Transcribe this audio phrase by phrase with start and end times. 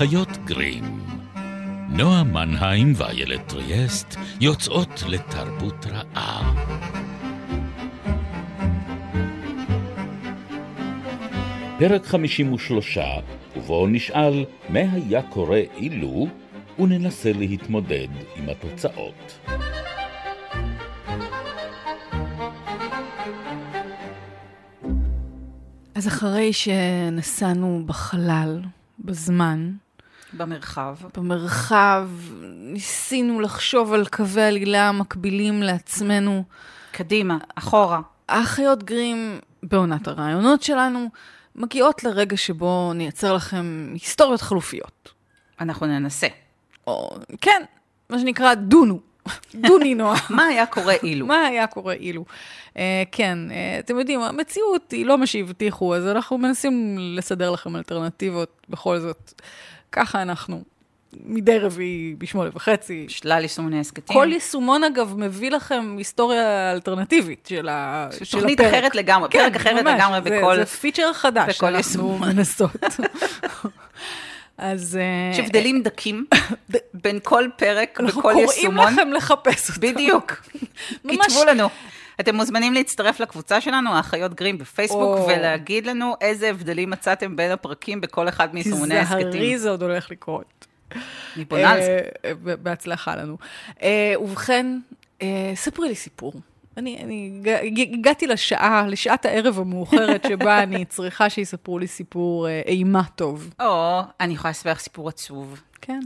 [0.00, 0.84] האחיות גרים.
[1.88, 6.54] נועה מנהיים ואיילת טריאסט יוצאות לתרבות רעה.
[11.78, 12.98] פרק 53,
[13.56, 16.28] ובו נשאל מה היה קורה אילו,
[16.78, 19.38] וננסה להתמודד עם התוצאות.
[25.94, 28.62] אז אחרי שנסענו בחלל,
[28.98, 29.72] בזמן,
[30.32, 30.96] במרחב.
[31.16, 32.08] במרחב,
[32.42, 36.44] ניסינו לחשוב על קווי עלילה מקבילים לעצמנו.
[36.92, 38.00] קדימה, אחורה.
[38.28, 41.08] האחיות גרים, בעונת הרעיונות שלנו,
[41.56, 45.12] מגיעות לרגע שבו נייצר לכם היסטוריות חלופיות.
[45.60, 46.26] אנחנו ננסה.
[46.86, 47.62] או, כן,
[48.10, 49.00] מה שנקרא דונו.
[49.68, 50.18] דוני נועה.
[50.30, 51.26] מה היה קורה אילו?
[51.26, 52.24] מה היה קורה אילו?
[52.74, 52.78] Uh,
[53.12, 58.66] כן, uh, אתם יודעים, המציאות היא לא מה שהבטיחו, אז אנחנו מנסים לסדר לכם אלטרנטיבות
[58.68, 59.42] בכל זאת.
[59.92, 60.62] ככה אנחנו,
[61.24, 63.04] מדי רביעי בשמונה וחצי.
[63.08, 64.16] שלל יישומוני הסכתים.
[64.16, 68.08] כל יישומון, אגב, מביא לכם היסטוריה אלטרנטיבית של, ה...
[68.24, 68.74] של תוכנית הפרק.
[68.74, 70.56] אחרת לגמרי, כן, פרק אחרת ממש, לגמרי זה, בכל...
[70.56, 72.18] זה פיצ'ר חדש בכל שאנחנו.
[72.18, 72.70] מנסות.
[74.58, 74.96] אז...
[74.96, 76.26] אה, יש הבדלים דקים
[76.94, 78.92] בין כל פרק אנחנו וכל קוראים יישומון.
[78.92, 79.80] לכם לחפש אותו.
[79.80, 80.32] בדיוק.
[81.04, 81.68] ממש- כתבו לנו.
[82.20, 85.26] אתם מוזמנים להצטרף לקבוצה שלנו, האחיות גרים בפייסבוק, או.
[85.28, 89.30] ולהגיד לנו איזה הבדלים מצאתם בין הפרקים בכל אחד מיישומוני ההסכתים.
[89.30, 90.66] תיזהרי, זה עוד הולך לקרות.
[91.36, 91.98] אני פונה על זה.
[92.24, 93.36] אה, בהצלחה לנו.
[93.82, 94.66] אה, ובכן,
[95.22, 96.32] אה, ספרי לי סיפור.
[96.76, 103.02] אני, אני הג- הגעתי לשעה, לשעת הערב המאוחרת שבה אני צריכה שיספרו לי סיפור אימה
[103.14, 103.54] טוב.
[103.60, 105.60] או, אני יכולה לספר לך סיפור עצוב.
[105.80, 106.00] כן.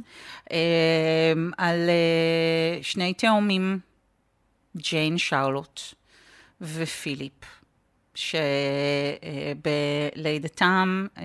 [1.59, 1.91] על
[2.83, 3.79] שני תאומים,
[4.77, 5.81] ג'יין שרלוט
[6.63, 7.63] ופיליפ,
[10.15, 11.23] שבלידתם אה,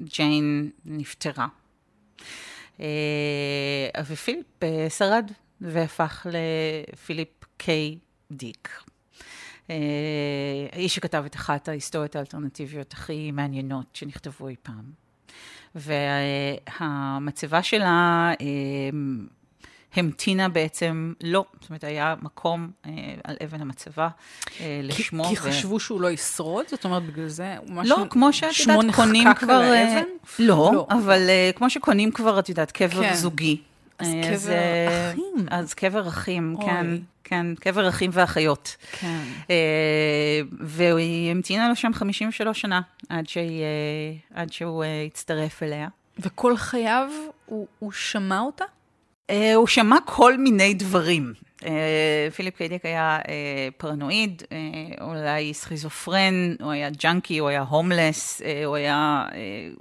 [0.00, 1.46] ג'יין נפטרה.
[2.80, 2.86] אה,
[4.06, 7.98] ופיליפ אה, שרד והפך לפיליפ קיי
[8.30, 8.82] דיק.
[10.72, 14.92] האיש שכתב את אחת ההיסטוריות האלטרנטיביות הכי מעניינות שנכתבו אי פעם.
[15.74, 18.32] והמצבה שלה
[19.96, 22.90] המתינה בעצם לא, זאת אומרת, היה מקום אה,
[23.24, 24.08] על אבן המצבה
[24.60, 25.24] אה, כי, לשמו.
[25.24, 26.64] כי ו- חשבו שהוא לא ישרוד?
[26.68, 28.08] זאת אומרת, בגלל זה הוא לא, משהו...
[28.10, 29.60] כמו שאת יודעת, קונים נחקק כבר...
[29.62, 30.00] אה?
[30.38, 30.86] לא, לא.
[30.90, 33.14] אבל אה, כמו שקונים כבר, את יודעת, קבר כן.
[33.14, 33.60] זוגי.
[33.98, 35.46] אז אה, קבר זה- אחים.
[35.50, 36.66] אז קבר אחים, אוי.
[36.66, 36.86] כן,
[37.24, 38.76] כן, קבר אחים ואחיות.
[38.92, 39.20] כן.
[39.50, 45.88] אה, והיא המתינה לו שם 53 שנה, עד, שהיא, אה, עד שהוא אה, הצטרף אליה.
[46.18, 47.08] וכל חייו
[47.46, 48.64] הוא, הוא שמע אותה?
[49.30, 51.32] אה, הוא שמע כל מיני דברים.
[51.66, 54.42] אה, פיליפ קיי דיק היה אה, פרנואיד,
[55.00, 59.26] אולי סכיזופרן, הוא היה junkie, הוא היה הומלס, הוא היה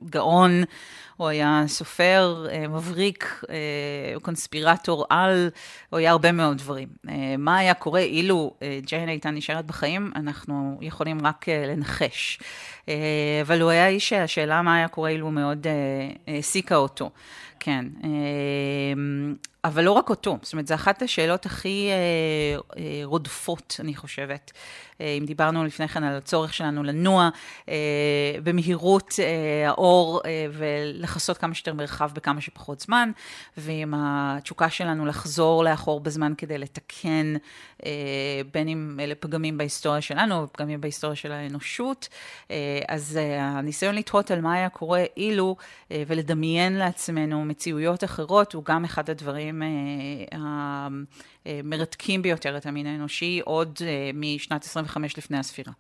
[0.10, 0.64] גאון,
[1.18, 3.42] הוא היה סופר, מבריק,
[4.22, 5.50] קונספירטור-על,
[5.90, 6.88] הוא היה הרבה מאוד דברים.
[7.38, 8.54] מה היה קורה אילו
[8.86, 12.40] ג'יין הייתה נשארת בחיים, אנחנו יכולים רק לנחש.
[13.42, 15.68] אבל הוא היה איש שהשאלה מה היה קורה אילו מאוד
[16.28, 17.10] העסיקה אותו.
[17.68, 18.94] כן, אה,
[19.68, 24.52] אבל לא רק אותו, זאת אומרת, זו אחת השאלות הכי אה, אה, רודפות, אני חושבת.
[25.02, 27.30] אה, אם דיברנו לפני כן על הצורך שלנו לנוע
[27.70, 27.76] אה,
[28.44, 33.12] במהירות אה, האור אה, ולכסות כמה שיותר מרחב בכמה שפחות זמן,
[33.58, 37.34] ועם התשוקה שלנו לחזור לאחור בזמן כדי לתקן,
[37.86, 37.92] אה,
[38.54, 42.10] בין אם אלה פגמים בהיסטוריה שלנו או פגמים בהיסטוריה של האנושות,
[42.52, 45.56] אה, אז אה, הניסיון לתהות על מה היה קורה אילו
[45.92, 50.88] אה, ולדמיין לעצמנו מציאויות אחרות, הוא גם אחד הדברים אה,
[51.46, 55.74] המרתקים ביותר את המין האנושי, עוד אה, משנת 25 לפני הספירה.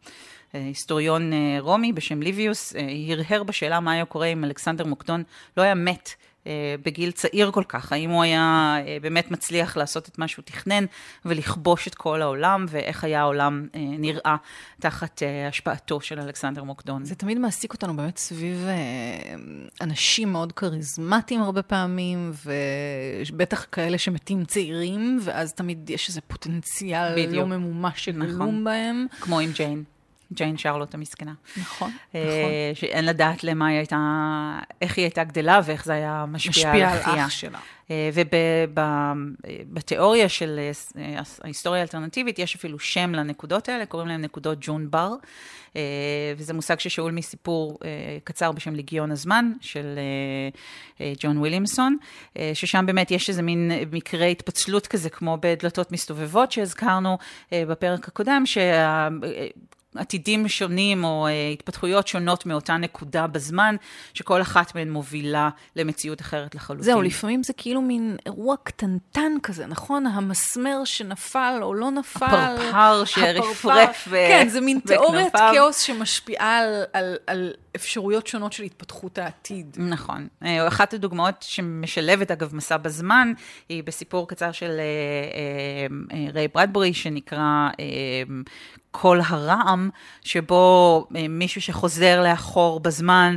[0.55, 5.23] אה, היסטוריון אה, רומי בשם ליביוס אה, הרהר בשאלה מה היה קורה אם אלכסנדר מוקדון
[5.57, 6.09] לא היה מת.
[6.47, 10.43] אה, בגיל צעיר כל כך, האם הוא היה אה, באמת מצליח לעשות את מה שהוא
[10.45, 10.85] תכנן
[11.25, 14.35] ולכבוש את כל העולם, ואיך היה העולם אה, נראה
[14.79, 17.05] תחת השפעתו של אלכסנדר מוקדון.
[17.05, 18.67] זה תמיד מעסיק אותנו באמת סביב
[19.81, 22.31] אנשים מאוד כריזמטיים הרבה פעמים,
[23.29, 27.33] ובטח כאלה שמתים צעירים, ואז תמיד יש איזה פוטנציאל בדיוק.
[27.33, 28.63] לא ממומש שגלום נכון.
[28.63, 29.05] בהם.
[29.21, 29.83] כמו עם ג'יין,
[30.33, 31.33] ג'יין שרלוט המסכנה.
[31.57, 32.51] נכון, אה, נכון.
[32.73, 33.97] שאין לדעת למה היא הייתה,
[34.81, 37.25] איך היא הייתה גדלה ואיך זה היה משפיע, משפיע על אחיה.
[37.25, 37.59] אח שלה.
[39.69, 40.71] ובתיאוריה של אה,
[41.01, 45.13] אה, ההיסטוריה האלטרנטיבית יש אפילו שם לנקודות האלה, קוראים להן נקודות ג'ון בר,
[45.75, 45.81] אה,
[46.37, 50.49] וזה מושג ששאול מסיפור אה, קצר בשם ליגיון הזמן של אה,
[51.05, 51.97] אה, ג'ון וויליאמסון,
[52.37, 57.17] אה, ששם באמת יש איזה מין מקרה התפצלות כזה, כמו בדלתות מסתובבות שהזכרנו
[57.53, 59.07] אה, בפרק הקודם, שה...
[59.97, 63.75] עתידים שונים או אה, התפתחויות שונות מאותה נקודה בזמן,
[64.13, 66.85] שכל אחת מהן מובילה למציאות אחרת לחלוטין.
[66.85, 70.05] זהו, לפעמים זה כאילו מין אירוע קטנטן כזה, נכון?
[70.05, 72.25] המסמר שנפל או לא נפל.
[72.25, 74.11] הפרפר שרפרף בכנפיו.
[74.11, 79.77] כן, זה מין תיאוריית כאוס שמשפיעה על, על, על אפשרויות שונות של התפתחות העתיד.
[79.79, 80.27] נכון.
[80.43, 83.33] אה, אחת הדוגמאות שמשלבת, אגב, מסע בזמן,
[83.69, 87.69] היא בסיפור קצר של אה, ריי ברדבורי, שנקרא
[89.01, 89.89] קול הרעם,
[90.21, 93.35] שבו מישהו שחוזר לאחור בזמן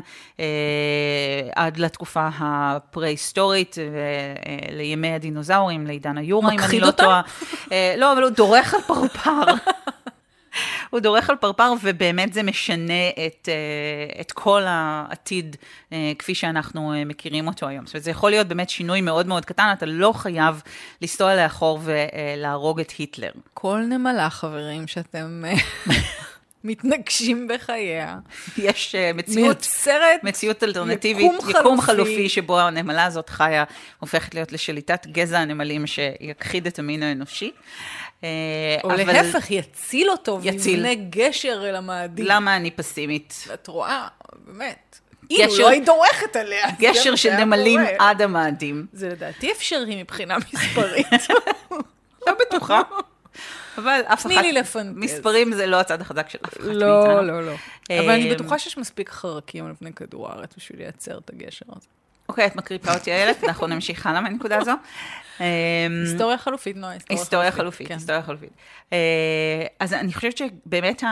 [1.57, 3.77] עד לתקופה הפרה-היסטורית,
[4.73, 7.21] לימי הדינוזאורים, לעידן היורה, אם אני לא טועה.
[7.97, 9.41] לא, אבל הוא דורך על פרפר.
[10.91, 15.57] הוא דורך על פרפר, ובאמת זה משנה את, אה, את כל העתיד
[15.93, 17.87] אה, כפי שאנחנו אה, מכירים אותו היום.
[17.87, 20.63] זאת אומרת, זה יכול להיות באמת שינוי מאוד מאוד קטן, אתה לא חייב
[21.03, 23.31] לנסוע לאחור ולהרוג את היטלר.
[23.55, 25.43] כל נמלה, חברים, שאתם...
[26.65, 28.19] מתנגשים בחייה.
[28.59, 31.59] יש uh, מציאות, מייצרת מציאות אלטרנטיבית, יקום חלופי.
[31.61, 33.65] יקום חלופי שבו הנמלה הזאת חיה,
[33.99, 37.51] הופכת להיות לשליטת גזע הנמלים שיכחיד את המין האנושי.
[38.85, 39.13] או אבל...
[39.13, 40.87] להפך, יציל אותו יציל.
[40.87, 42.25] ויבנה גשר אל המאדים.
[42.29, 43.49] למה אני פסימית?
[43.55, 44.09] את רואה,
[44.47, 44.99] באמת.
[45.33, 46.67] גשר, אילו לא היית דורכת עליה.
[46.79, 48.87] גשר של נמלים עד המאדים.
[48.93, 51.07] זה לדעתי אפשרי מבחינה מספרית.
[52.27, 52.83] לא בטוחה.
[53.79, 54.35] אבל אף אחד...
[54.35, 54.97] תני לי לפנטז.
[54.97, 57.23] מספרים זה לא הצד החזק של אף אחד לא, מאיתנו.
[57.23, 57.53] לא, לא, לא.
[58.01, 61.87] אבל אני בטוחה שיש מספיק חרקים על פני כדור הארץ בשביל לייצר את הגשר הזה.
[62.29, 64.73] אוקיי, את מקריפה אותי איילת, אנחנו נמשיך הלאה מהנקודה הזו.
[65.41, 67.89] אמ, היסטוריה חלופית, נועה, היסטוריה חלופית.
[67.89, 67.95] כן.
[67.95, 68.51] היסטוריה חלופית.
[68.93, 71.03] אה, אז אני חושבת שבאמת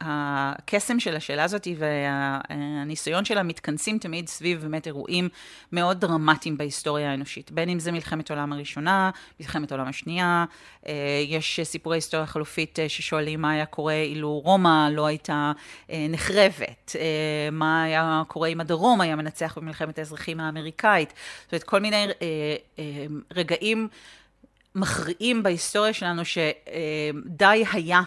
[0.00, 5.28] הקסם של השאלה הזאת והניסיון שלה מתכנסים תמיד סביב באמת אירועים
[5.72, 7.50] מאוד דרמטיים בהיסטוריה האנושית.
[7.50, 10.44] בין אם זה מלחמת העולם הראשונה, מלחמת העולם השנייה,
[10.86, 10.92] אה,
[11.26, 15.52] יש סיפורי היסטוריה חלופית אה, ששואלים מה היה קורה אילו רומא לא הייתה
[16.08, 16.96] נחרבת,
[17.52, 21.12] מה היה קורה אם הדרום היה מנצח במלחמת האזרחים האמריקאית.
[21.42, 22.06] זאת אומרת, כל מיני
[23.34, 23.88] רגעים
[24.74, 28.00] מכריעים בהיסטוריה שלנו שדי היה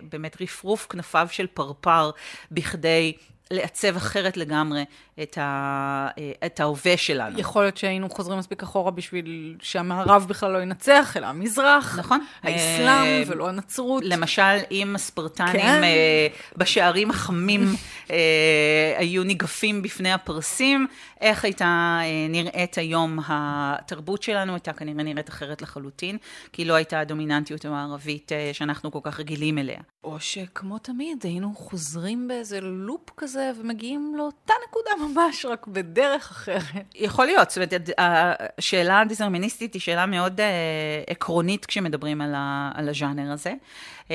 [0.00, 2.10] באמת רפרוף כנפיו של פרפר
[2.50, 3.12] בכדי
[3.50, 4.84] לעצב אחרת לגמרי
[5.22, 6.08] את, ה,
[6.46, 7.40] את ההווה שלנו.
[7.40, 11.98] יכול להיות שהיינו חוזרים מספיק אחורה בשביל שהמערב בכלל לא ינצח, אלא המזרח.
[11.98, 12.20] נכון.
[12.42, 14.02] האסלאם אה, ולא הנצרות.
[14.06, 15.84] למשל, אם הספרטנים כן.
[15.84, 16.26] אה,
[16.56, 17.74] בשערים החמים
[18.10, 20.86] אה, היו ניגפים בפני הפרסים,
[21.20, 26.18] איך הייתה נראית היום התרבות שלנו, הייתה כנראה נראית אחרת לחלוטין,
[26.52, 29.80] כי לא הייתה הדומיננטיות המערבית שאנחנו כל כך רגילים אליה.
[30.04, 36.94] או שכמו תמיד, היינו חוזרים באיזה לופ כזה ומגיעים לאותה נקודה ממש, רק בדרך אחרת.
[36.94, 37.90] יכול להיות, זאת אומרת,
[38.58, 40.42] השאלה הדיסרמיניסטית היא שאלה מאוד uh,
[41.10, 43.54] עקרונית כשמדברים על, ה, על הז'אנר הזה.
[44.04, 44.10] Uh,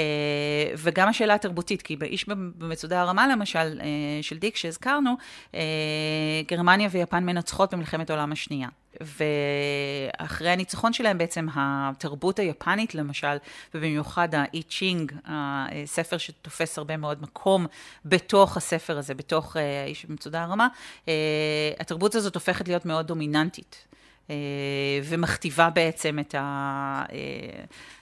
[0.78, 3.84] וגם השאלה התרבותית, כי באיש במצודה הרמה למשל, uh,
[4.22, 5.16] של דיק שהזכרנו,
[5.52, 5.56] uh,
[6.48, 8.68] גרמניה ויפן מנצחות במלחמת העולם השנייה.
[9.02, 13.38] ואחרי הניצחון שלהם בעצם התרבות היפנית למשל,
[13.76, 17.66] ובמיוחד האי צ'ינג, הספר שתופס הרבה מאוד מקום
[18.06, 20.68] בתוך הספר הזה, בתוך האיש במצודה הרמה,
[21.80, 23.88] התרבות הזאת הופכת להיות מאוד דומיננטית.
[25.04, 26.36] ומכתיבה בעצם את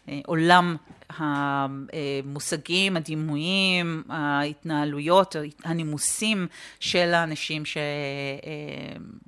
[0.07, 0.75] העולם
[1.09, 6.47] המושגים, הדימויים, ההתנהלויות, הנימוסים
[6.79, 7.77] של האנשים ש...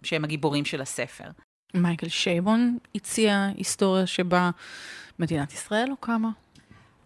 [0.03, 1.29] שהם הגיבורים של הספר.
[1.75, 4.49] מייקל שייבון הציע היסטוריה שבה
[5.19, 6.29] מדינת ישראל לא קמה.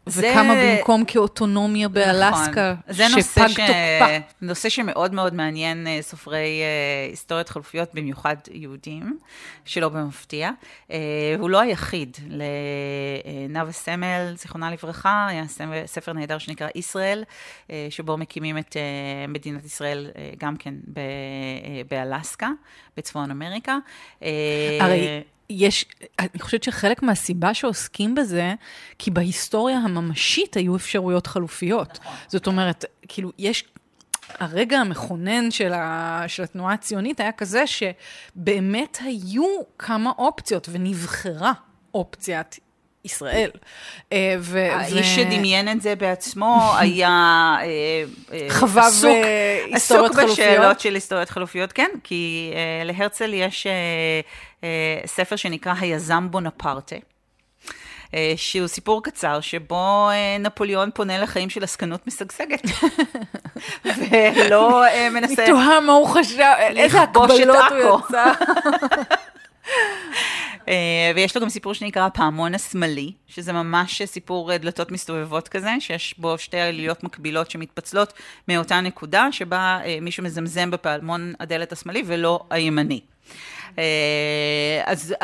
[0.10, 0.32] זה...
[0.32, 1.94] וקמה במקום כאוטונומיה נכון.
[2.02, 3.22] באלסקה, נכון.
[3.22, 3.56] שפג ש...
[3.56, 4.06] תוקפה.
[4.08, 9.18] זה נושא שמאוד מאוד מעניין אה, סופרי uh, היסטוריות חלופיות, במיוחד יהודים,
[9.66, 10.52] שלא במפתיע.
[10.88, 10.92] Uh,
[11.40, 12.18] הוא לא היחיד.
[12.30, 15.44] לנאוה סמל, זיכרונה לברכה, היה
[15.86, 17.24] ספר נהדר שנקרא ישראל,
[17.90, 18.76] שבו מקימים את
[19.28, 21.00] מדינת ישראל גם כן ב,
[21.90, 22.50] באלסקה,
[22.98, 23.78] בצפון אמריקה.
[24.80, 25.22] הרי...
[25.50, 25.86] יש,
[26.20, 28.54] אני חושבת שחלק מהסיבה שעוסקים בזה,
[29.00, 32.00] כי בהיסטוריה הממשית היו אפשרויות חלופיות.
[32.02, 32.16] נכון.
[32.28, 33.64] זאת אומרת, כאילו, יש...
[34.40, 39.46] הרגע המכונן של, ה, של התנועה הציונית היה כזה שבאמת היו
[39.78, 41.54] כמה אופציות ונבחרה
[41.94, 42.60] אופציית
[43.06, 43.50] ישראל.
[44.14, 45.16] אה, האיש.
[45.16, 47.08] שדמיין את זה בעצמו היה
[47.62, 47.66] אה,
[48.34, 49.10] אה, חבב עסוק,
[49.66, 50.40] היסטוריות חלופיות.
[50.40, 52.52] עסוק בשאלות של היסטוריות חלופיות, כן, כי
[52.86, 53.68] להרצל יש
[55.06, 56.96] ספר שנקרא היזם בונפרטה.
[58.36, 62.62] שהוא סיפור קצר, שבו נפוליאון פונה לחיים של עסקנות משגשגת.
[64.36, 65.44] ולא מנסה...
[65.44, 66.44] אני תוהה מה הוא חשב,
[66.76, 68.32] איזה הקבלות הוא יצא.
[71.16, 76.38] ויש לו גם סיפור שנקרא פעמון השמאלי, שזה ממש סיפור דלתות מסתובבות כזה, שיש בו
[76.38, 78.14] שתי עליות מקבילות שמתפצלות
[78.48, 83.02] מאותה נקודה, שבה מישהו מזמזם בפעמון הדלת השמאלי ולא הימני.
[84.86, 85.16] אז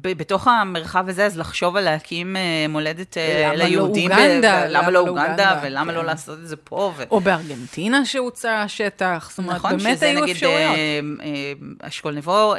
[0.00, 4.10] בתוך המרחב הזה, אז לחשוב על להקים אה, מולדת אה, ליהודים.
[4.10, 4.66] למה לא אוגנדה?
[4.66, 6.06] למה לא אוגנדה, ולמה לא כן.
[6.06, 6.92] לעשות את זה פה.
[7.10, 10.60] או בארגנטינה שהוצע שטח, זאת אומרת, נכון, באמת היו אפשרויות.
[10.62, 12.54] נכון, שזה נגיד אשכול נבו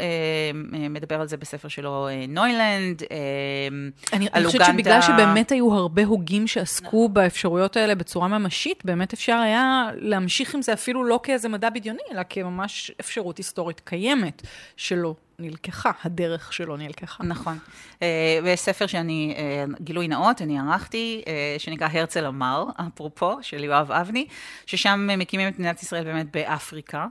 [0.89, 3.03] מדבר על זה בספר שלו, נוילנד,
[4.13, 7.13] אני חושבת שבגלל שבאמת היו הרבה הוגים שעסקו נכון.
[7.13, 11.99] באפשרויות האלה בצורה ממשית, באמת אפשר היה להמשיך עם זה אפילו לא כאיזה מדע בדיוני,
[12.13, 14.41] אלא כממש אפשרות היסטורית קיימת
[15.13, 15.26] שלו.
[15.41, 17.23] נלקחה, הדרך שלו נלקחה.
[17.23, 17.57] נכון.
[18.01, 23.63] אה, ויש ספר שאני, אה, גילוי נאות, אני ערכתי, אה, שנקרא הרצל אמר, אפרופו, של
[23.63, 24.27] יואב אבני,
[24.65, 27.05] ששם מקימים את מדינת ישראל באמת באפריקה.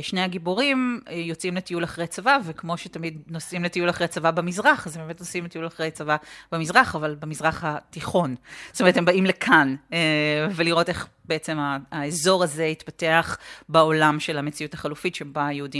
[0.00, 5.02] ושני הגיבורים יוצאים לטיול אחרי צבא, וכמו שתמיד נוסעים לטיול אחרי צבא במזרח, אז הם
[5.02, 6.16] באמת נוסעים לטיול אחרי צבא
[6.52, 8.34] במזרח, אבל במזרח התיכון.
[8.72, 9.76] זאת אומרת, הם באים לכאן,
[10.56, 11.58] ולראות איך בעצם
[11.92, 13.36] האזור הזה התפתח
[13.68, 15.79] בעולם של המציאות החלופית, שבה היהודים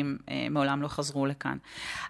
[0.50, 1.56] מעולם לא חזרו לכאן.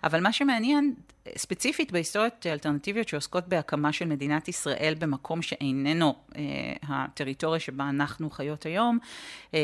[0.04, 0.94] אבל מה שמעניין,
[1.36, 6.42] ספציפית בהיסטוריות אלטרנטיביות שעוסקות בהקמה של מדינת ישראל במקום שאיננו אה,
[6.88, 8.98] הטריטוריה שבה אנחנו חיות היום,
[9.54, 9.60] אה,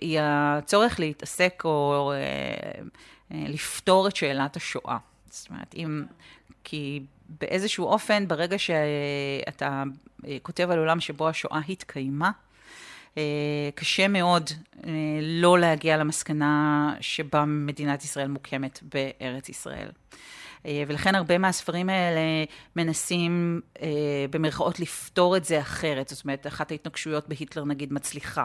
[0.00, 2.16] היא הצורך להתעסק או אה,
[3.32, 4.98] אה, לפתור את שאלת השואה.
[5.30, 6.04] זאת אומרת, אם...
[6.64, 9.82] כי באיזשהו אופן, ברגע שאתה
[10.26, 12.32] אה, כותב על עולם שבו השואה התקיימה, אה,
[13.74, 14.50] קשה מאוד
[14.86, 14.90] אה,
[15.22, 19.88] לא להגיע למסקנה שבה מדינת ישראל מוקמת בארץ ישראל.
[20.66, 22.20] אה, ולכן הרבה מהספרים האלה
[22.76, 23.60] מנסים
[24.30, 26.08] במרכאות לפתור את זה אחרת.
[26.08, 28.44] זאת אומרת, אחת ההתנגשויות בהיטלר נגיד מצליחה.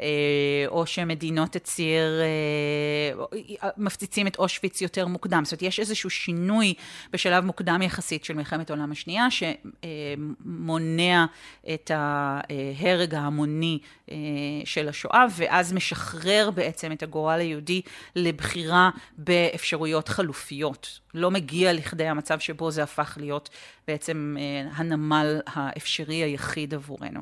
[0.00, 5.44] אה, או שמדינות הציר אה, מפציצים את אושוויץ יותר מוקדם.
[5.44, 6.74] זאת אומרת, יש איזשהו שינוי
[7.12, 11.26] בשלב מוקדם יחסית של מלחמת העולם השנייה, שמונע
[11.74, 13.78] את ההרג ההמוני
[14.10, 14.16] אה,
[14.64, 17.82] של השואה, ואז משחרר בעצם את הגורל היהודי
[18.16, 21.00] לבחירה באפשרויות חלופיות.
[21.14, 23.50] לא מגיע לכדי המצב שבו זה הפך להיות
[23.88, 24.36] בעצם
[24.74, 27.20] הנמל האפשרי היחיד עבורנו.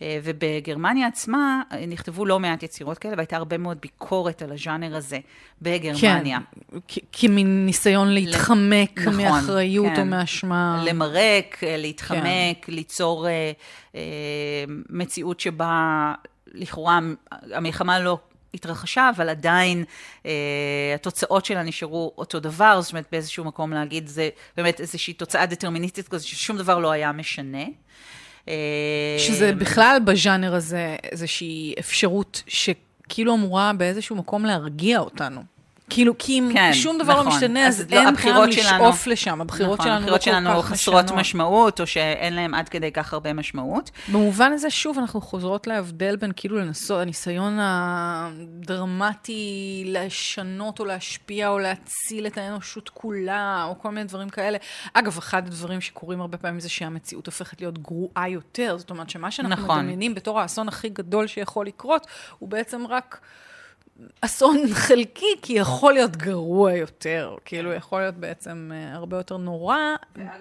[0.00, 5.18] ובגרמניה עצמה נכתבו לא מעט יצירות כאלה, והייתה הרבה מאוד ביקורת על הז'אנר הזה
[5.62, 6.38] בגרמניה.
[6.88, 10.00] כן, כמין ניסיון להתחמק נכון, מאחריות כן.
[10.00, 10.84] או מאשמה.
[10.86, 12.72] למרק, להתחמק, כן.
[12.72, 13.52] ליצור אה,
[13.94, 14.00] אה,
[14.90, 16.14] מציאות שבה
[16.54, 16.98] לכאורה
[17.52, 18.18] המלחמה לא...
[18.54, 19.84] התרחשה, אבל עדיין
[20.26, 20.32] אה,
[20.94, 26.08] התוצאות שלה נשארו אותו דבר, זאת אומרת באיזשהו מקום להגיד, זה באמת איזושהי תוצאה דטרמיניסטית
[26.08, 27.64] כזאת, ששום דבר לא היה משנה.
[29.18, 35.55] שזה בכלל בז'אנר הזה איזושהי אפשרות שכאילו אמורה באיזשהו מקום להרגיע אותנו.
[35.90, 37.32] כאילו, כי אם כן, שום דבר לא נכון.
[37.32, 39.40] לא משתנה, אז, אז לא, אין לא, טעם לשאוף לשם.
[39.40, 41.18] הבחירות נכון, שלנו הבחירות לא שלנו חסרות משנות.
[41.18, 43.90] משמעות, או שאין להן עד כדי כך הרבה משמעות.
[44.12, 51.58] במובן הזה, שוב, אנחנו חוזרות להבדל בין כאילו לנסות, הניסיון הדרמטי לשנות או להשפיע או
[51.58, 54.58] להציל את האנושות כולה, או כל מיני דברים כאלה.
[54.92, 58.78] אגב, אחד הדברים שקורים הרבה פעמים זה שהמציאות הופכת להיות גרועה יותר.
[58.78, 59.78] זאת אומרת, שמה שאנחנו נכון.
[59.78, 62.06] מדמיינים בתור האסון הכי גדול שיכול לקרות,
[62.38, 63.20] הוא בעצם רק...
[64.20, 67.36] אסון חלקי, כי יכול להיות גרוע יותר.
[67.44, 69.78] כאילו, יכול להיות בעצם אה, הרבה יותר נורא,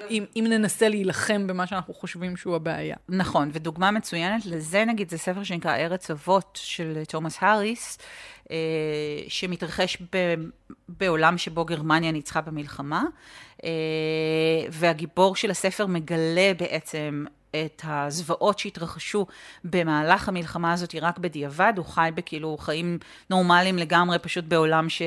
[0.10, 2.96] אם, אם ננסה להילחם במה שאנחנו חושבים שהוא הבעיה.
[3.10, 7.98] נכון, ודוגמה מצוינת לזה, נגיד, זה ספר שנקרא ארץ אבות של תומאס האריס,
[8.52, 8.58] אה,
[9.28, 10.34] שמתרחש ב,
[10.90, 13.04] בעולם שבו גרמניה ניצחה במלחמה,
[13.64, 13.70] אה,
[14.70, 17.26] והגיבור של הספר מגלה בעצם
[17.66, 19.26] את הזוועות שהתרחשו
[19.64, 25.02] במהלך המלחמה הזאת רק בדיעבד, הוא חי בכאילו חיים נורמליים לגמרי, פשוט בעולם ש...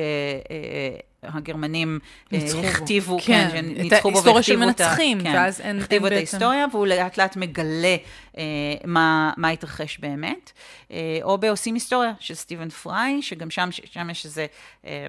[1.23, 1.99] הגרמנים
[2.33, 6.05] אה, הכתיבו, כן, כן ניצחו בו והכתיבו את ההיסטוריה של מנצחים, כן, ואז אין, הכתיבו
[6.05, 6.37] אין את בעצם...
[6.37, 7.95] ההיסטוריה, והוא לאט לאט מגלה
[8.37, 8.43] אה,
[8.85, 10.51] מה, מה התרחש באמת.
[10.91, 14.45] אה, או בעושים היסטוריה של סטיבן פריי, שגם שם, שם יש איזה
[14.85, 15.07] אה,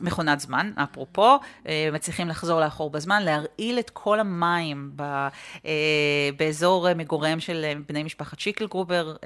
[0.00, 1.38] מכונת זמן, אפרופו,
[1.68, 8.02] אה, מצליחים לחזור לאחור בזמן, להרעיל את כל המים ב, אה, באזור מגוריהם של בני
[8.02, 9.16] משפחת שיקלגרובר,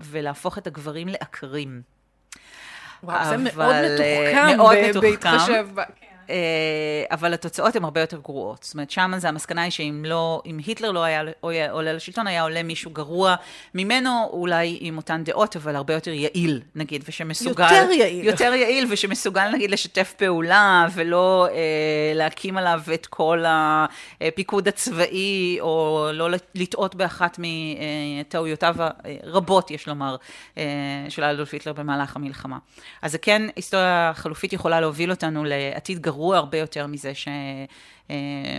[0.00, 1.95] ולהפוך את הגברים לעקרים.
[3.02, 5.00] וואו, זה מאוד מתוחכם, מאוד מתוחכם.
[5.00, 5.80] בהתחשב ב...
[6.26, 6.34] כן.
[7.10, 8.62] אבל התוצאות הן הרבה יותר גרועות.
[8.62, 11.22] זאת אומרת, שם זה המסקנה היא שאם לא, אם היטלר לא היה
[11.70, 13.34] עולה לשלטון, היה עולה מישהו גרוע
[13.74, 17.64] ממנו, אולי עם אותן דעות, אבל הרבה יותר יעיל, נגיד, ושמסוגל...
[17.64, 18.24] יותר יעיל.
[18.24, 26.08] יותר יעיל, ושמסוגל, נגיד, לשתף פעולה, ולא אה, להקים עליו את כל הפיקוד הצבאי, או
[26.12, 28.76] לא לטעות באחת מטעויותיו
[29.24, 30.16] הרבות, יש לומר,
[30.58, 30.64] אה,
[31.08, 32.58] של אדולף היטלר במהלך המלחמה.
[33.02, 37.28] אז זה כן, היסטוריה חלופית יכולה להוביל אותנו לעתיד גרוע הרבה יותר מזה ש...
[38.10, 38.58] אה,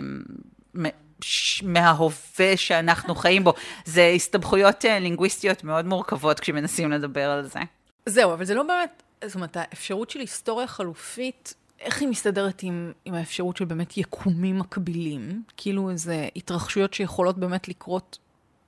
[1.63, 3.53] מההווה שאנחנו חיים בו.
[3.85, 7.59] זה הסתבכויות אה, לינגוויסטיות מאוד מורכבות כשמנסים לדבר על זה.
[8.05, 12.91] זהו, אבל זה לא באמת, זאת אומרת, האפשרות של היסטוריה חלופית, איך היא מסתדרת עם,
[13.05, 15.43] עם האפשרות של באמת יקומים מקבילים?
[15.57, 18.17] כאילו איזה התרחשויות שיכולות באמת לקרות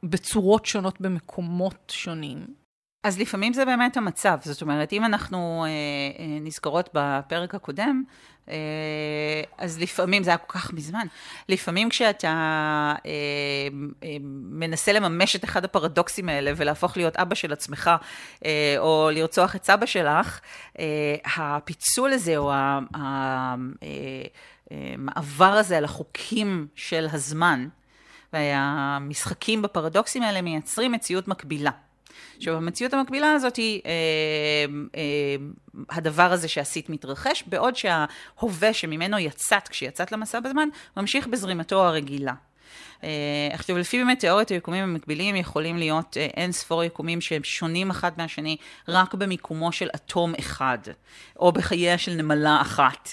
[0.04, 2.46] בצורות שונות במקומות שונים.
[3.04, 5.70] אז לפעמים זה באמת המצב, זאת אומרת, אם אנחנו אה,
[6.24, 8.04] אה, נזכרות בפרק הקודם,
[8.50, 8.54] אה,
[9.58, 11.08] אז לפעמים, זה היה כל כך מזמן,
[11.50, 12.28] לפעמים כשאתה
[13.06, 13.12] אה,
[14.04, 14.18] אה,
[14.52, 17.92] מנסה לממש את אחד הפרדוקסים האלה ולהפוך להיות אבא של עצמך,
[18.46, 20.40] אה, או לרצוח את סבא שלך,
[20.80, 22.52] אה, הפיצול הזה, או
[22.94, 23.46] המעבר
[25.46, 27.68] אה, אה, הזה על החוקים של הזמן,
[28.34, 31.72] והמשחקים בפרדוקסים האלה מייצרים מציאות מקבילה.
[32.38, 33.92] עכשיו, המציאות המקבילה הזאת היא, אה,
[34.96, 35.36] אה,
[35.90, 42.34] הדבר הזה שעשית מתרחש, בעוד שההווה שממנו יצאת, כשיצאת למסע בזמן, ממשיך בזרימתו הרגילה.
[43.04, 43.10] אה,
[43.52, 48.12] עכשיו, לפי באמת תיאוריית היקומים המקבילים, יכולים להיות אה, אין ספור יקומים שהם שונים אחד
[48.18, 48.58] מהשני
[48.88, 50.78] רק במיקומו של אטום אחד,
[51.40, 53.10] או בחייה של נמלה אחת.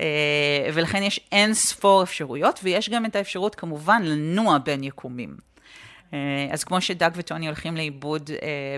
[0.00, 5.36] אה, ולכן יש אין ספור אפשרויות, ויש גם את האפשרות כמובן לנוע בין יקומים.
[6.16, 8.76] אה, אז כמו שדאג וטוני הולכים לאיבוד אה,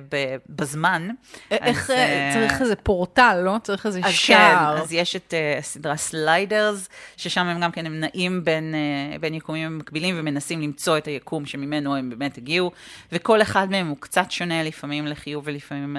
[0.49, 1.09] בזמן.
[1.50, 3.57] איך, אז, אה, צריך איזה פורטל, לא?
[3.62, 4.76] צריך איזה אז שער.
[4.76, 8.75] כן, אז יש את הסדרה סליידרס, ששם הם גם כן, הם נעים בין,
[9.21, 12.71] בין יקומים מקבילים ומנסים למצוא את היקום שממנו הם באמת הגיעו,
[13.12, 15.97] וכל אחד מהם הוא קצת שונה לפעמים לחיוב ולפעמים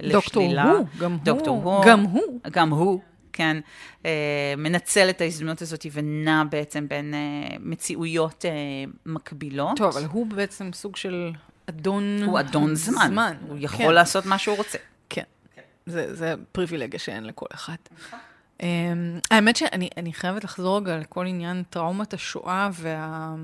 [0.00, 0.12] לשלילה.
[0.12, 1.84] דוקטור הוא, גם דוקטור הוא.
[1.84, 2.40] גם הוא.
[2.50, 3.00] גם הוא.
[3.36, 3.56] כן,
[4.06, 8.50] אה, מנצל את ההזדמנות הזאת ונע בעצם בין אה, מציאויות אה,
[9.06, 9.76] מקבילות.
[9.76, 11.32] טוב, אבל הוא בעצם סוג של
[11.66, 12.22] אדון...
[12.22, 13.08] הוא אדון זמן.
[13.10, 13.36] זמן.
[13.48, 13.92] הוא יכול כן.
[13.92, 14.78] לעשות מה שהוא רוצה.
[15.08, 15.22] כן,
[15.54, 15.62] כן.
[15.86, 17.76] זה, זה פריבילגיה שאין לכל אחד.
[18.58, 18.62] Um,
[19.30, 23.34] האמת שאני חייבת לחזור רגע לכל עניין טראומת השואה וה...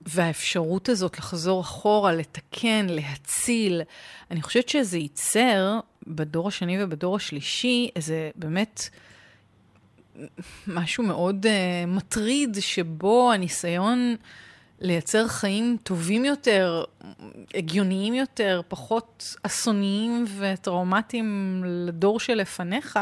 [0.00, 3.82] והאפשרות הזאת לחזור אחורה, לתקן, להציל,
[4.30, 8.88] אני חושבת שזה ייצר בדור השני ובדור השלישי איזה באמת
[10.66, 14.16] משהו מאוד uh, מטריד, שבו הניסיון
[14.80, 16.84] לייצר חיים טובים יותר,
[17.54, 22.98] הגיוניים יותר, פחות אסוניים וטראומטיים לדור שלפניך,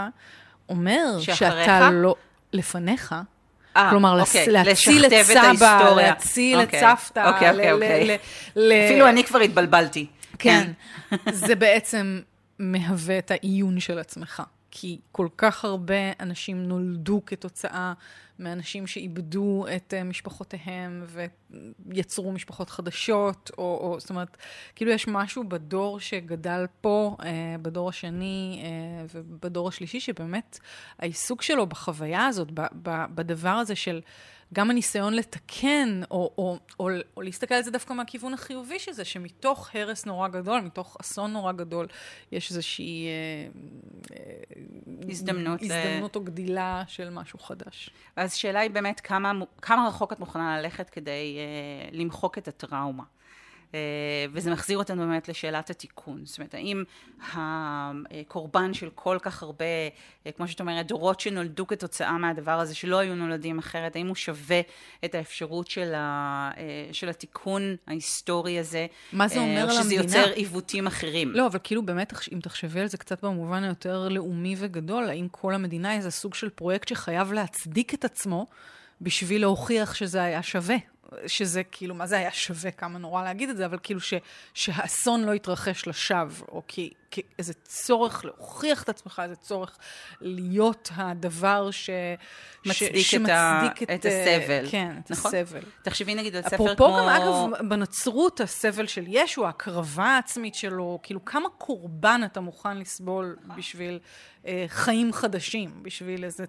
[0.68, 2.14] אומר שאתה לא...
[2.52, 3.14] לפניך.
[3.76, 7.28] אה, כלומר, אוקיי, להציל את סבא, להציל את אוקיי, סבתא.
[7.28, 8.18] אוקיי, אוקיי, אוקיי.
[8.86, 10.06] אפילו אני כבר התבלבלתי.
[10.38, 10.72] כן,
[11.10, 11.32] כן.
[11.32, 12.20] זה בעצם
[12.58, 14.42] מהווה את העיון של עצמך.
[14.70, 17.92] כי כל כך הרבה אנשים נולדו כתוצאה
[18.38, 21.04] מאנשים שאיבדו את uh, משפחותיהם
[21.86, 24.36] ויצרו משפחות חדשות, או, או זאת אומרת,
[24.74, 27.24] כאילו יש משהו בדור שגדל פה, uh,
[27.62, 30.58] בדור השני uh, ובדור השלישי, שבאמת
[30.98, 32.48] העיסוק שלו בחוויה הזאת,
[33.14, 34.00] בדבר הזה של...
[34.54, 39.04] גם הניסיון לתקן, או, או, או, או להסתכל על זה דווקא מהכיוון החיובי של זה,
[39.04, 41.86] שמתוך הרס נורא גדול, מתוך אסון נורא גדול,
[42.32, 43.10] יש איזושהי אה,
[44.16, 44.32] אה,
[45.08, 46.18] הזדמנות, הזדמנות ל...
[46.18, 47.90] או גדילה של משהו חדש.
[48.16, 49.32] אז השאלה היא באמת כמה,
[49.62, 53.04] כמה רחוק את מוכנה ללכת כדי אה, למחוק את הטראומה.
[53.74, 53.80] אה,
[54.32, 56.20] וזה מחזיר אותנו באמת לשאלת התיקון.
[56.24, 56.84] זאת אומרת, האם
[57.32, 59.64] הקורבן של כל כך הרבה,
[60.26, 64.14] אה, כמו שאת אומרת, דורות שנולדו כתוצאה מהדבר הזה, שלא היו נולדים אחרת, האם הוא
[64.14, 64.60] שווה
[65.04, 68.86] את האפשרות של, ה, אה, של התיקון ההיסטורי הזה?
[69.12, 69.82] מה זה אומר על המדינה?
[69.82, 71.32] שזה יוצר עיוותים אחרים.
[71.32, 75.54] לא, אבל כאילו באמת, אם תחשבי על זה קצת במובן היותר לאומי וגדול, האם כל
[75.54, 78.46] המדינה איזה סוג של פרויקט שחייב להצדיק את עצמו
[79.00, 80.76] בשביל להוכיח שזה היה שווה?
[81.26, 84.14] שזה כאילו, מה זה היה שווה, כמה נורא להגיד את זה, אבל כאילו ש,
[84.54, 89.78] שהאסון לא יתרחש לשווא, או כי, כי איזה צורך להוכיח את עצמך, איזה צורך
[90.20, 91.90] להיות הדבר ש...
[92.66, 94.70] מצדיק ש, שמצדיק את, את, את הסבל.
[94.70, 95.34] כן, את נכון?
[95.34, 95.60] הסבל.
[95.82, 96.72] תחשבי נגיד על ספר כמו...
[96.72, 102.78] אפרופו גם, אגב, בנצרות, הסבל של ישו, ההקרבה העצמית שלו, כאילו, כמה קורבן אתה מוכן
[102.78, 103.98] לסבול בשביל
[104.46, 106.44] אה, חיים חדשים, בשביל איזה...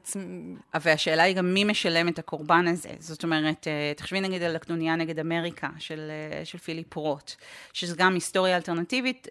[0.81, 2.89] והשאלה היא גם מי משלם את הקורבן הזה.
[2.99, 7.31] זאת אומרת, אה, תחשבי נגיד על הקנוניה נגד אמריקה של, אה, של פיליפ רוט,
[7.73, 9.27] שזו גם היסטוריה אלטרנטיבית,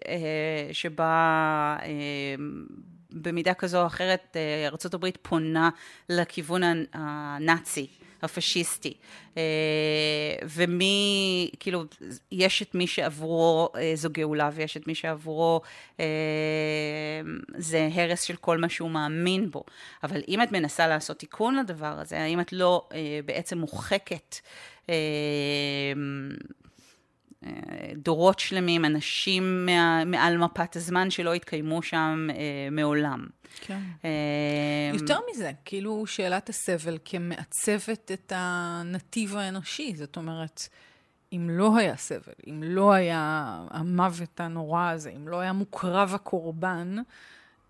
[0.73, 1.77] שבה
[3.11, 5.71] במידה כזו או אחרת ארה"ב פונה
[6.09, 7.89] לכיוון הנאצי.
[8.23, 8.95] הפשיסטי.
[9.37, 9.43] אה,
[10.45, 11.85] ומי, כאילו,
[12.33, 15.61] יש את מי שעבורו אה, זו גאולה ויש את מי שעבורו
[16.01, 16.05] אה,
[17.57, 19.65] זה הרס של כל מה שהוא מאמין בו.
[20.03, 22.89] אבל אם את מנסה לעשות תיקון לדבר הזה, האם את לא
[23.25, 24.37] בעצם מוחקת
[27.94, 33.27] דורות שלמים, אנשים מה, מעל מפת הזמן שלא התקיימו שם אה, מעולם.
[33.61, 33.81] כן.
[34.05, 39.96] אה, יותר מזה, כאילו שאלת הסבל כמעצבת את הנתיב האנושי.
[39.96, 40.68] זאת אומרת,
[41.33, 46.96] אם לא היה סבל, אם לא היה המוות הנורא הזה, אם לא היה מוקרב הקורבן,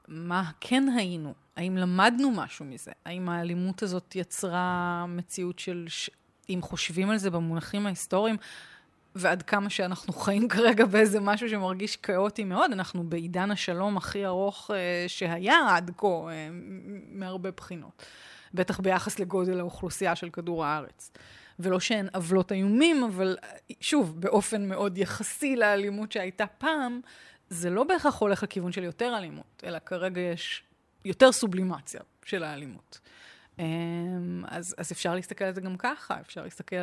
[0.09, 1.35] מה כן היינו?
[1.57, 2.93] האם למדנו משהו מזה?
[3.05, 5.87] האם האלימות הזאת יצרה מציאות של...
[6.51, 8.37] אם חושבים על זה במונחים ההיסטוריים,
[9.15, 14.71] ועד כמה שאנחנו חיים כרגע באיזה משהו שמרגיש כאוטי מאוד, אנחנו בעידן השלום הכי ארוך
[14.75, 16.49] אה, שהיה עד כה, אה,
[17.13, 18.03] מהרבה בחינות.
[18.55, 21.11] בטח ביחס לגודל האוכלוסייה של כדור הארץ.
[21.59, 23.37] ולא שהן עוולות איומים, אבל
[23.81, 27.01] שוב, באופן מאוד יחסי לאלימות שהייתה פעם,
[27.51, 30.63] זה לא בהכרח הולך לכיוון של יותר אלימות, אלא כרגע יש
[31.05, 33.01] יותר סובלימציה של האלימות.
[33.61, 33.65] אה,
[34.49, 36.77] אז, אז אפשר להסתכל על זה גם ככה, אפשר להסתכל.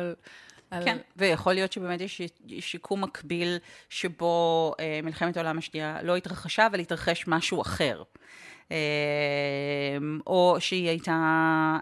[0.70, 0.84] על...
[0.84, 2.20] כן, ויכול להיות שבאמת יש
[2.60, 3.58] שיקום מקביל
[3.88, 8.02] שבו אה, מלחמת העולם השנייה לא התרחשה, אבל התרחש משהו אחר.
[8.70, 11.12] אמ, או שהיא הייתה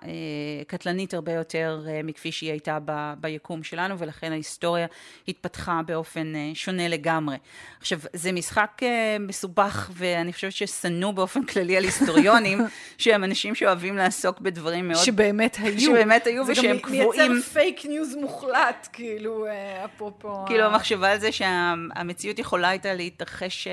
[0.03, 4.87] אה, קטלנית הרבה יותר אה, מכפי שהיא הייתה ב, ביקום שלנו, ולכן ההיסטוריה
[5.29, 7.37] התפתחה באופן אה, שונה לגמרי.
[7.81, 8.83] עכשיו, זה משחק
[9.20, 12.61] מסובך, ואני חושבת ששנוא באופן כללי על היסטוריונים,
[12.99, 15.05] שהם אנשים שאוהבים לעסוק בדברים מאוד...
[15.05, 15.81] שבאמת היו.
[15.81, 17.12] שבאמת היו ושהם קבועים.
[17.12, 19.47] זה גם מייצר fake news מוחלט, כאילו,
[19.85, 20.44] אפרופו...
[20.47, 23.68] כאילו, המחשבה על זה שהמציאות יכולה הייתה להתרחש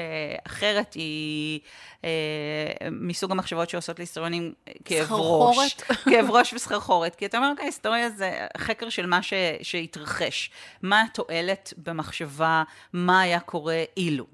[0.45, 1.59] אחרת, היא...
[3.01, 4.53] אה, מסוג המחשבות שעושות להיסטוריונים
[4.85, 5.73] כאב ראש.
[6.09, 7.15] כאב ראש וסחרחורת.
[7.15, 10.51] כי אתה אומר, אוקיי, היסטוריה זה חקר של מה ש, שהתרחש.
[10.81, 14.25] מה התועלת במחשבה, מה היה קורה אילו.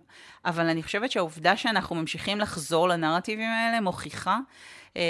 [0.46, 4.38] אבל אני חושבת שהעובדה שאנחנו ממשיכים לחזור לנרטיבים האלה מוכיחה
[4.98, 5.02] אה,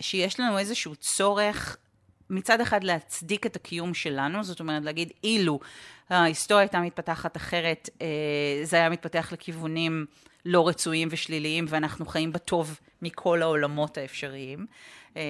[0.00, 1.76] שיש לנו איזשהו צורך
[2.30, 5.60] מצד אחד להצדיק את הקיום שלנו, זאת אומרת להגיד אילו
[6.10, 8.06] ההיסטוריה הייתה מתפתחת אחרת, אה,
[8.62, 10.06] זה היה מתפתח לכיוונים
[10.44, 14.66] לא רצויים ושליליים, ואנחנו חיים בטוב מכל העולמות האפשריים.
[15.16, 15.22] אה,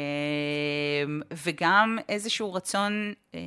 [1.44, 3.40] וגם איזשהו רצון אה,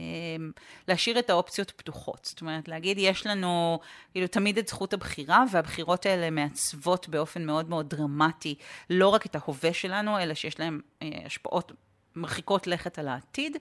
[0.87, 2.25] להשאיר את האופציות פתוחות.
[2.25, 3.79] זאת אומרת, להגיד, יש לנו
[4.11, 8.55] כאילו תמיד את זכות הבחירה, והבחירות האלה מעצבות באופן מאוד מאוד דרמטי
[8.89, 10.79] לא רק את ההווה שלנו, אלא שיש להם
[11.25, 11.71] השפעות
[12.15, 13.57] מרחיקות לכת על העתיד,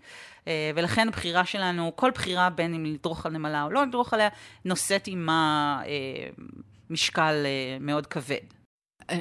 [0.47, 4.29] אה, ולכן הבחירה שלנו, כל בחירה בין אם לדרוך על נמלה או לא לדרוך עליה,
[4.65, 6.29] נושאת עימה אה,
[6.91, 8.59] משקל אה, מאוד כבד.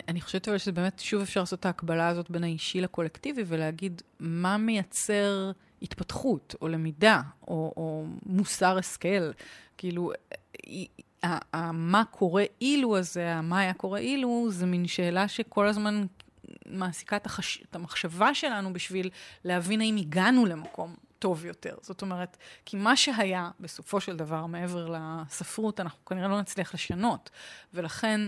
[0.08, 4.58] אני חושבת אבל באמת, שוב אפשר לעשות את ההקבלה הזאת בין האישי לקולקטיבי ולהגיד מה
[4.58, 9.32] מייצר התפתחות או למידה או, או מוסר השכל.
[9.78, 10.12] כאילו,
[11.74, 16.06] מה קורה אילו הזה, מה היה קורה אילו, זה מין שאלה שכל הזמן
[16.66, 17.64] מעסיקה את, החש...
[17.70, 19.10] את המחשבה שלנו בשביל
[19.46, 21.76] להבין האם הגענו למקום טוב יותר.
[21.82, 27.30] זאת אומרת, כי מה שהיה בסופו של דבר, מעבר לספרות, אנחנו כנראה לא נצליח לשנות,
[27.74, 28.22] ולכן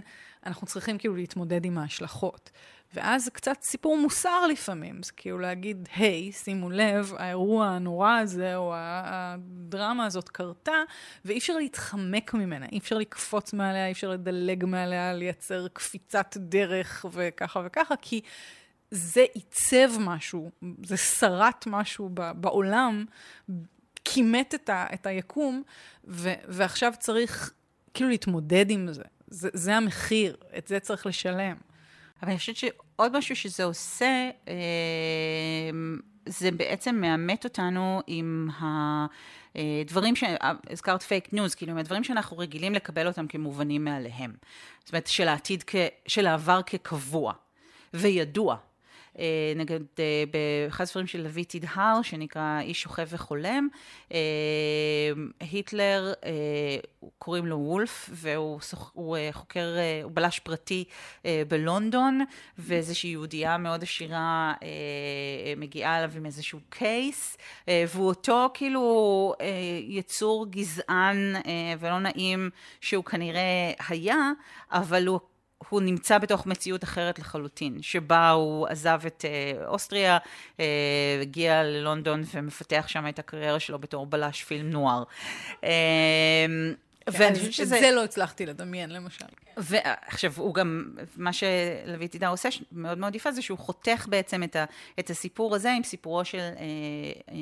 [0.45, 2.51] אנחנו צריכים כאילו להתמודד עם ההשלכות.
[2.93, 8.19] ואז זה קצת סיפור מוסר לפעמים, זה כאילו להגיד, היי, hey, שימו לב, האירוע הנורא
[8.19, 10.83] הזה, או הדרמה הזאת קרתה,
[11.25, 17.05] ואי אפשר להתחמק ממנה, אי אפשר לקפוץ מעליה, אי אפשר לדלג מעליה, לייצר קפיצת דרך
[17.11, 18.21] וככה וככה, כי
[18.91, 20.51] זה עיצב משהו,
[20.85, 23.05] זה שרט משהו בעולם,
[24.05, 25.63] קימט את, ה, את היקום,
[26.07, 27.53] ו, ועכשיו צריך
[27.93, 29.03] כאילו להתמודד עם זה.
[29.27, 29.49] זה.
[29.53, 31.55] זה המחיר, את זה צריך לשלם.
[32.21, 34.53] אבל אני חושבת שעוד משהו שזה עושה, אה,
[36.25, 38.49] זה בעצם מעמת אותנו עם
[39.55, 44.33] הדברים שהזכרת fake news, כאילו, עם הדברים שאנחנו רגילים לקבל אותם כמובנים מאליהם.
[44.79, 45.63] זאת אומרת, של העתיד,
[46.07, 47.33] של העבר כקבוע
[47.93, 48.57] וידוע.
[49.19, 53.67] אה, נגד, אה, באחד הספרים של לוי תדהר, שנקרא איש שוכב וחולם,
[54.13, 54.19] אה,
[55.39, 56.13] היטלר,
[57.19, 58.59] קוראים לו וולף, והוא
[58.93, 60.83] הוא חוקר, הוא בלש פרטי
[61.47, 62.21] בלונדון,
[62.57, 64.53] ואיזושהי יהודייה מאוד עשירה
[65.57, 69.33] מגיעה אליו עם איזשהו קייס, והוא אותו כאילו
[69.87, 71.33] יצור גזען
[71.79, 72.49] ולא נעים
[72.81, 74.31] שהוא כנראה היה,
[74.71, 75.19] אבל הוא
[75.69, 80.61] הוא נמצא בתוך מציאות אחרת לחלוטין, שבה הוא עזב את uh, אוסטריה, uh,
[81.21, 85.03] הגיע ללונדון ומפתח שם את הקריירה שלו בתור בלש פילם נוער.
[85.61, 85.65] Uh,
[87.07, 87.75] ואני חושבת שזה...
[87.75, 89.25] את זה לא הצלחתי לדמיין, למשל.
[89.57, 94.55] ועכשיו, הוא גם, מה שלוי תידר עושה, מאוד מאוד יפה, זה שהוא חותך בעצם את,
[94.55, 94.65] ה,
[94.99, 96.43] את הסיפור הזה עם סיפורו של אה,
[97.31, 97.35] אה,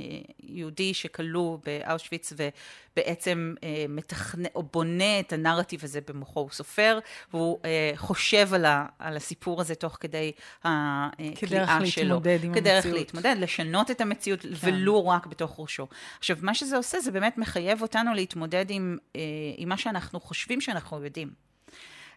[0.44, 6.40] יהודי שכלוא באושוויץ, ובעצם אה, מתכנן, או בונה את הנרטיב הזה במוחו.
[6.40, 7.00] הוא סופר,
[7.34, 10.32] והוא אה, חושב על, ה, על הסיפור הזה תוך כדי
[10.64, 12.04] הכליאה שלו.
[12.04, 12.98] להתמודד עם כדרך המציאות.
[12.98, 14.50] להתמודד, לשנות את המציאות, כן.
[14.54, 15.88] ולו רק בתוך ראשו.
[16.20, 19.22] עכשיו, מה שזה עושה, זה באמת מחייב אותנו להתמודד עם, אה,
[19.58, 21.47] עם מה שאנחנו חושבים שאנחנו יודעים.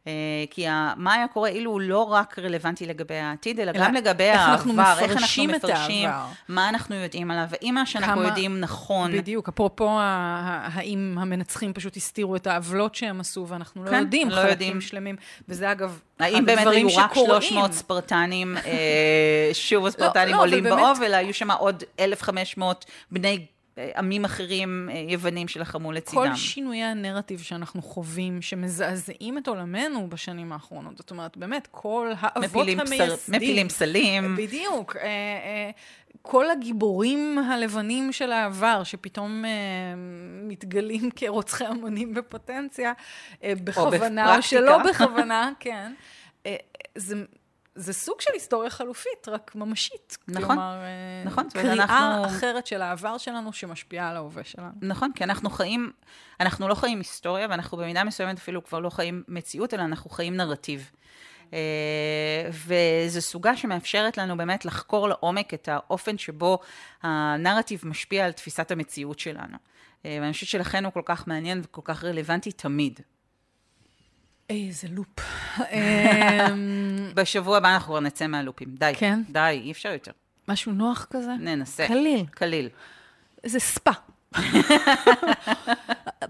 [0.06, 0.12] אה,
[0.50, 4.24] כי מה היה קורה אילו הוא לא רק רלוונטי לגבי העתיד, אלא, אלא גם לגבי
[4.24, 6.24] איך העבר, אנחנו איך אנחנו מפרשים את העבר.
[6.48, 9.12] מה אנחנו יודעים עליו, האם מה שאנחנו יודעים נכון.
[9.12, 14.34] בדיוק, אפרופו האם המנצחים פשוט הסתירו את העוולות שהם עשו, ואנחנו לא כן, יודעים לא
[14.34, 14.80] חלקים יודעים.
[14.80, 15.16] שלמים.
[15.48, 17.40] וזה אגב, האם באמת היו רק שקורים.
[17.42, 22.84] 300 ספרטנים, אה, שוב הספרטנים לא, אבל עולים באמת- באוב, אלא היו שם עוד 1,500
[23.10, 23.46] בני
[23.96, 26.22] עמים אחרים, אה, יוונים שלחמו לצידם.
[26.22, 32.66] כל שינויי הנרטיב שאנחנו חווים, שמזעזעים את עולמנו בשנים האחרונות, זאת אומרת, באמת, כל האבות
[32.68, 33.36] פסל, המייסדים.
[33.36, 34.36] מפילים פסלים.
[34.36, 34.96] בדיוק.
[34.96, 35.70] אה, אה,
[36.22, 39.50] כל הגיבורים הלבנים של העבר, שפתאום אה,
[40.42, 42.92] מתגלים כרוצחי המונים בפוטנציה,
[43.42, 44.42] בכוונה או בפרקטיקה.
[44.42, 45.92] שלא בכוונה, כן.
[46.94, 47.24] זה...
[47.74, 50.18] זה סוג של היסטוריה חלופית, רק ממשית.
[50.28, 50.76] נכון, כלומר,
[51.24, 54.68] נכון, קריאה אנחנו- אחרת של העבר שלנו שמשפיעה על ההווה שלנו.
[54.82, 55.92] נכון, כי אנחנו חיים,
[56.40, 60.36] אנחנו לא חיים היסטוריה, ואנחנו במידה מסוימת אפילו כבר לא חיים מציאות, אלא אנחנו חיים
[60.36, 60.90] נרטיב.
[61.52, 61.58] אה,
[62.50, 66.58] וזו סוגה שמאפשרת לנו באמת לחקור לעומק את האופן שבו
[67.02, 69.56] הנרטיב משפיע על תפיסת המציאות שלנו.
[70.04, 73.00] אה, ואני חושבת שלכן הוא כל כך מעניין וכל כך רלוונטי תמיד.
[74.50, 75.18] איזה לופ.
[77.14, 78.68] בשבוע הבא אנחנו כבר נצא מהלופים.
[78.78, 78.92] די.
[78.96, 79.20] כן?
[79.28, 80.12] די, אי אפשר יותר.
[80.48, 81.32] משהו נוח כזה?
[81.40, 81.86] ננסה.
[81.86, 82.26] קליל.
[82.30, 82.68] קליל.
[83.46, 83.90] זה ספה.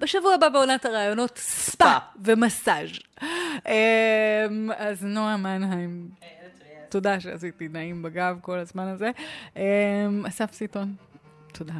[0.01, 1.99] בשבוע הבא בעונת הרעיונות, ספה ספה.
[2.25, 2.89] ומסאז'.
[3.23, 6.09] אמ, אז נועה מנהיים,
[6.89, 9.11] תודה שעשיתי נעים בגב כל הזמן הזה.
[9.57, 10.95] אמ, אסף סיטון,
[11.53, 11.75] תודה.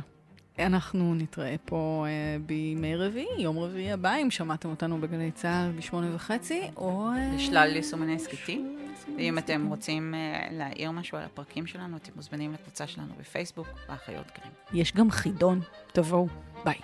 [0.59, 6.15] אנחנו נתראה פה אה, בימי רביעי, יום רביעי הבא, אם שמעתם אותנו בגלי צה"ל בשמונה
[6.15, 7.09] וחצי, או...
[7.17, 8.77] אה, בשלל יישומני הסכתים.
[9.17, 14.27] ואם אתם רוצים אה, להעיר משהו על הפרקים שלנו, אתם מוזמנים לקבוצה שלנו בפייסבוק, האחיות
[14.39, 14.53] גרים.
[14.73, 15.61] יש גם חידון,
[15.93, 16.27] תבואו,
[16.65, 16.81] ביי.